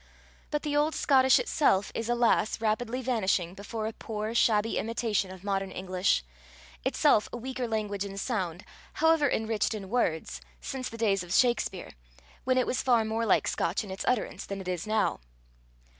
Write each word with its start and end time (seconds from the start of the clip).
But 0.49 0.63
the 0.63 0.75
old 0.75 0.95
Scotish 0.95 1.37
itself 1.37 1.91
is, 1.93 2.09
alas! 2.09 2.59
rapidly 2.59 3.03
vanishing 3.03 3.53
before 3.53 3.85
a 3.85 3.93
poor, 3.93 4.33
shabby 4.33 4.79
imitation 4.79 5.29
of 5.29 5.43
modern 5.43 5.69
English 5.69 6.23
itself 6.83 7.29
a 7.31 7.37
weaker 7.37 7.67
language 7.67 8.03
in 8.03 8.17
sound, 8.17 8.65
however 8.93 9.29
enriched 9.29 9.75
in 9.75 9.89
words, 9.89 10.41
since 10.59 10.89
the 10.89 10.97
days 10.97 11.21
of 11.21 11.31
Shakspere, 11.31 11.91
when 12.45 12.57
it 12.57 12.65
was 12.65 12.81
far 12.81 13.05
more 13.05 13.27
like 13.27 13.47
Scotch 13.47 13.83
in 13.83 13.91
its 13.91 14.03
utterance 14.07 14.47
than 14.47 14.59
it 14.59 14.67
is 14.67 14.87
now. 14.87 15.19